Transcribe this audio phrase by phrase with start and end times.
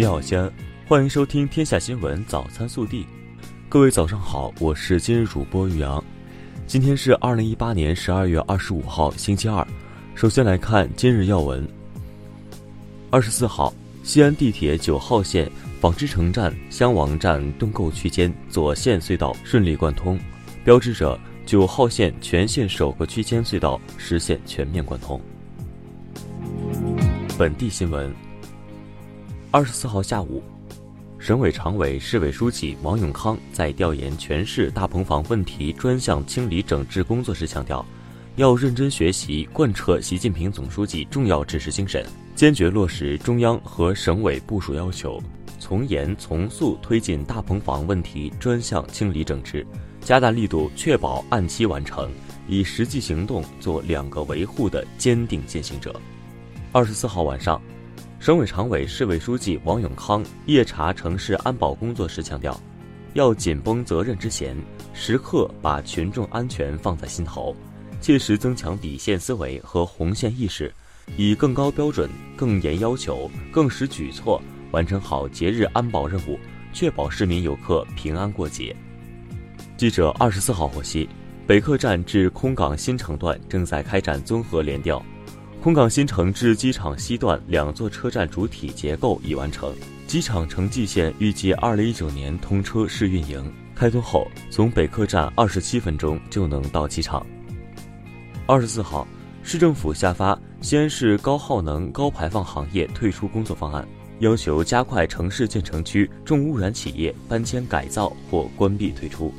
[0.00, 0.50] 你好，西安，
[0.88, 3.02] 欢迎收听《天下新闻早餐速递》。
[3.68, 6.02] 各位早上好，我是今日主播于洋。
[6.66, 9.62] 今天是二零一八年十二月二十五号，星期二。
[10.14, 11.68] 首先来看今日要闻。
[13.10, 15.52] 二十四号，西安地铁九号线
[15.82, 20.18] 纺织城站襄王站盾构区间左线隧道顺利贯通，
[20.64, 25.20] 标志着九号线全线首个区间隧道实现全面贯通。
[27.36, 28.29] 本地新闻。
[29.52, 30.40] 二十四号下午，
[31.18, 37.84] 省委常委、市委书记王永康在调研全市大棚房问题专项清理整治工作时强调，
[38.36, 45.20] 要认真学习贯彻习近平总书记重要指示精神，坚决落实中央和省委部署要求，
[45.58, 49.66] 从严从速推进大棚房问题专项清理整治，
[50.00, 52.08] 加大力度确保按期完成，
[52.46, 56.00] 以实际行动做两个维护的坚定践行者。
[56.70, 57.60] 二十四号晚上，
[58.20, 62.60] 省委常委、市委书记王永康夜查城市安保工作时强调，
[63.14, 64.54] 要紧绷责任之弦，
[64.92, 67.56] 时刻把群众安全放在心头，
[67.98, 70.70] 切实增强底线思维和红线意识，
[71.16, 74.38] 以更高标准、更严要求、更实举措
[74.70, 76.38] 完成好节日安保任务，
[76.74, 78.76] 确保市民游客平安过节。
[79.78, 81.08] 记者二十四号获悉，
[81.46, 85.02] 北客站至空港新城段正在开展综合联调。
[85.62, 89.70] 空港新城至机场西段两座车站主体结构已完成，
[90.06, 93.52] 机场城际线预计二零一九年通车试运营。
[93.74, 97.26] 开通后，从北客站二十七分钟就能到机场。
[98.46, 99.06] 二十四号，
[99.42, 103.86] 市政府下发西安市高耗能高排放行业退出工作方案，
[104.20, 109.30] 要求加快城市建成区重污染企业搬迁改造或关闭退出，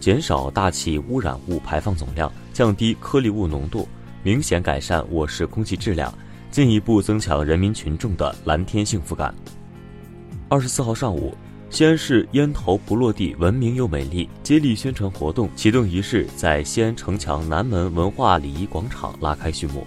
[0.00, 3.86] 减少大气污染物排放总量，降低颗粒物浓度。
[4.22, 6.12] 明显改善我市空气质量，
[6.50, 9.34] 进一步增强人民群众的蓝天幸福感。
[10.48, 11.34] 二十四号上午，
[11.70, 19.86] 西安市“烟头不落地，文明又美丽”接力宣传活动启动仪式在西安城墙南门文化礼仪广场拉开序幕。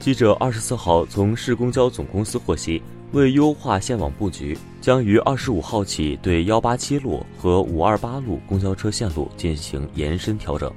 [0.00, 2.82] 记者二十四号从市公交总公司获悉，
[3.12, 10.72] 为优化线网布局，将于二十五号起对幺八七路和五二八路公交车线路进行延伸调整。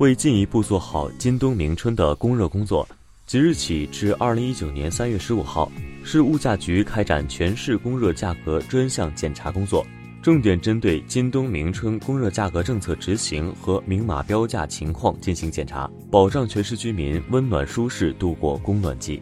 [0.00, 2.88] 为进一步做好今冬明春的供热工作，
[3.26, 5.70] 即日起至二零一九年三月十五号，
[6.02, 9.86] 市物价局开展全市供热价格专项检查工作，
[10.22, 19.20] 重点针对今冬明春供热价格政策执行和明码标价情况进行检查，保障全市居民温暖舒适度过供暖季。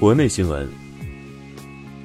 [0.00, 0.68] 国内新闻：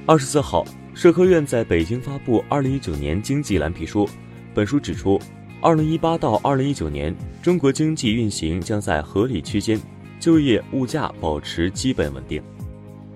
[0.06, 0.64] 二十四号，
[0.94, 4.08] 社科院在北京发布二零一九年经济蓝皮书。
[4.54, 5.20] 本书指出，
[5.62, 9.80] 二零一八到二零一九年，中国经济运行将在合理区间，
[10.20, 12.42] 就业、物价保持基本稳定。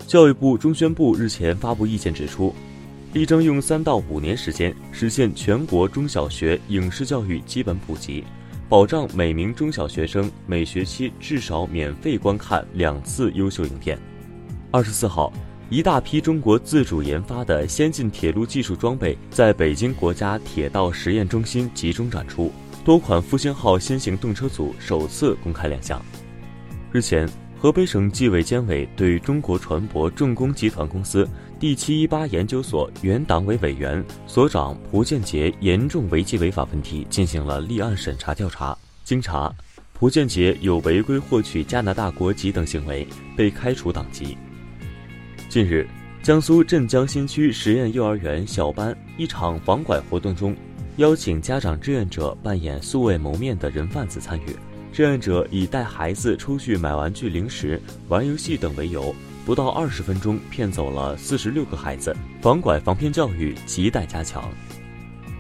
[0.08, 2.54] 教育部、中宣部日前发布意见指出，
[3.14, 8.24] 力争用三到五年时间实现全国中小学影视教育基本普及，
[8.70, 14.00] 保障每名中小学生每学期至少免费观看两次优秀影片。
[14.72, 15.34] 二十四号。
[15.68, 22.52] 一大批中国自主研发的先进铁路技术装备在北京国家铁道实验中心集中展出，
[22.84, 26.00] 多款复兴号新型动车组首次公开亮相。
[26.92, 27.28] 日前，
[27.60, 31.28] 河北省纪委监委对中国船舶重工集团公司
[31.60, 38.78] 第七一八研究所原党委委员、所长蒲建杰严重违纪违法问题进行了立案审查调查。
[39.04, 39.52] 经查，
[39.96, 44.38] 蒲建杰有违规获取加拿大国籍等行为，被开除党籍。
[45.56, 45.88] 近日，
[46.22, 50.54] 江苏镇江新区实验幼儿园小班一场防拐活动中，
[50.98, 54.48] 邀请家长志愿者扮演素未谋面的人贩子参与。
[54.92, 62.14] 志愿者以带孩子出去买玩具、零食、玩游戏等为由，不到二十分钟骗走了四十六个孩子。
[62.42, 64.52] 防拐防骗教育亟待加强。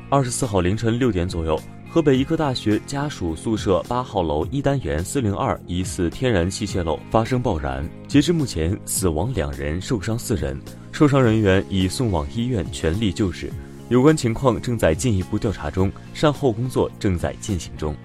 [0.09, 1.59] 二十四号凌晨六点左右。
[1.95, 10.59] 河北医科大学家属宿舍八号楼一单元四零二疑似天然气泄漏发生爆燃，截至目前死亡两人，受伤四人，
[10.91, 13.49] 受伤人员已送往医院全力救治，
[13.87, 17.95] 有关情况正在进一步调查中，善后工作正在进行中。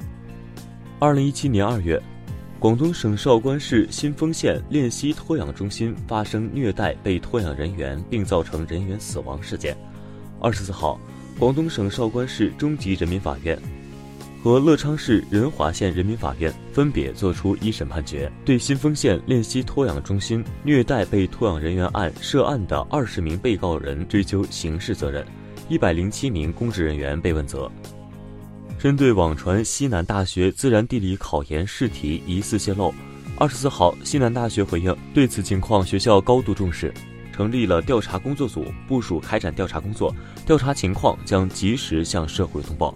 [1.01, 2.01] 二零一七年二月，
[2.61, 9.77] 广东省韶关市新丰县练溪托养中心发生虐待被托养人员并造成人员死亡事件。
[10.41, 10.97] 二十四号，
[11.41, 13.61] 广东省韶关市中级人民法院。
[14.43, 25.23] 和乐昌市仁华县人民法院分别作出一审判决，对新丰县练溪托养中心虐待被托养人员案涉案的二十名被告人追究刑事责任，
[25.69, 27.71] 一百零七名公职人员被问责。
[28.79, 32.95] 针对网传西南大学自然地理考研试题疑似泄露，
[33.37, 36.91] 二十四号，西南大学回应，对此情况学校高度重视，
[37.31, 40.15] 成立了调查工作组，部署开展调查工作，
[40.47, 42.95] 调查情况将及时向社会通报。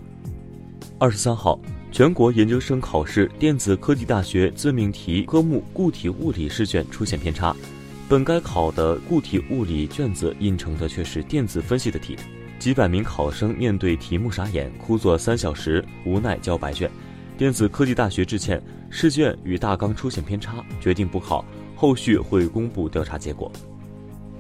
[0.97, 1.59] 二十三号，
[1.91, 7.55] 全国研究生考试电子科技大学自命题科目固体物理试卷出现偏差，
[8.09, 12.17] 本该考的固体物理卷子印成的却是电子分析的题。
[12.61, 16.89] 几百名考生面对题目傻眼，枯坐三小时，无奈交白卷。
[17.37, 21.45] 电子科技大学致歉，试卷与大纲出现偏差，决定补考，
[21.75, 23.51] 后续会公布调查结果。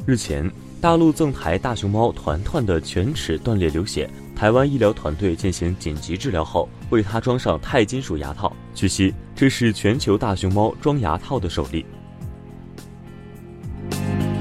[0.07, 0.49] 日前，
[0.81, 8.55] 大陆赠台大熊猫团团的犬齿断裂流血，台湾医疗团队进行紧急治疗后，为它装上钛金属牙套。
[8.75, 11.87] 据悉，这是全球大熊猫装牙套的首例。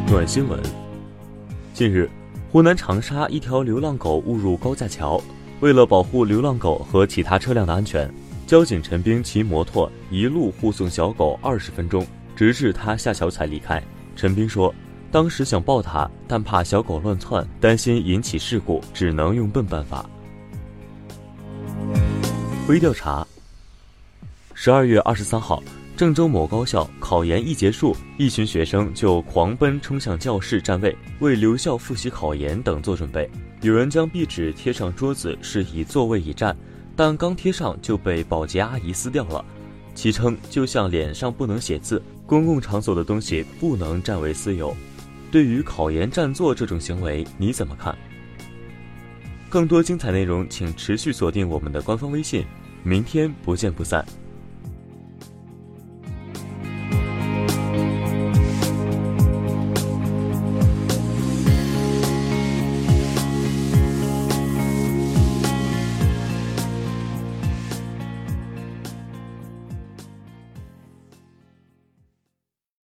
[0.07, 0.59] 暖新闻，
[1.73, 2.09] 近日。
[2.51, 5.19] 湖南长沙一条流浪狗误入高架桥，
[5.59, 8.07] 为了保护流浪狗和其他车辆的安全，
[8.45, 12.05] 交警陈兵骑摩托一路护送小狗二十分钟，
[12.35, 13.81] 直至它下桥才离开。
[14.15, 14.71] 陈兵说，
[15.13, 20.03] 当时想抱它，但怕小狗乱窜，担心引起事故，只能用笨办法。
[22.67, 23.25] 微调查。
[24.55, 25.61] 十二月二十三号。
[25.95, 33.29] 郑州某高校考研一结束，一群学生就狂奔冲向教室占位，为留校复习考研等做准备。
[33.61, 36.57] 有人将壁纸贴上桌子，示意座位已占，
[36.95, 39.45] 但刚贴上就被保洁阿姨撕掉了，
[39.93, 44.75] 其称就像脸上不能写字，公共场所的东西不能占为私有。
[45.33, 47.97] 对于考研占座这种行为，你怎么看？
[49.49, 52.45] 更多精彩内容，请持续锁定我们的官方微信，
[52.83, 54.05] 明天不见不散。